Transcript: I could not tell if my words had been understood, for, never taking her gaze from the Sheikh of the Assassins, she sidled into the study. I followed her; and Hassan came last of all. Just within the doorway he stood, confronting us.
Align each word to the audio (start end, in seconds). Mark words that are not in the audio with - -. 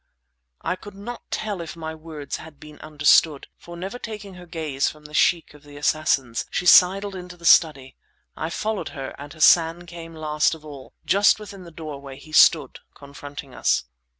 I 0.63 0.75
could 0.75 0.95
not 0.95 1.29
tell 1.29 1.61
if 1.61 1.75
my 1.75 1.93
words 1.93 2.37
had 2.37 2.59
been 2.59 2.79
understood, 2.79 3.45
for, 3.55 3.77
never 3.77 3.99
taking 3.99 4.33
her 4.33 4.47
gaze 4.47 4.89
from 4.89 5.05
the 5.05 5.13
Sheikh 5.13 5.53
of 5.53 5.61
the 5.61 5.77
Assassins, 5.77 6.45
she 6.49 6.65
sidled 6.65 7.13
into 7.15 7.37
the 7.37 7.45
study. 7.45 7.95
I 8.35 8.49
followed 8.49 8.89
her; 8.97 9.13
and 9.19 9.31
Hassan 9.31 9.85
came 9.85 10.15
last 10.15 10.55
of 10.55 10.65
all. 10.65 10.95
Just 11.05 11.37
within 11.39 11.65
the 11.65 11.69
doorway 11.71 12.17
he 12.17 12.31
stood, 12.31 12.79
confronting 12.95 13.53
us. 13.53 13.83